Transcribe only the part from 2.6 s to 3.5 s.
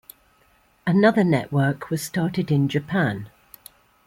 Japan.